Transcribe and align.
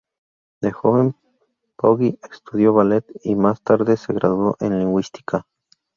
De 0.61 0.71
joven 0.71 1.13
Poggi 1.77 2.17
estudió 2.27 2.73
ballet 2.73 3.05
y 3.23 3.35
más 3.35 3.61
tarde 3.61 3.97
se 3.97 4.13
graduó 4.13 4.57
en 4.59 4.79
lingüística. 4.79 5.45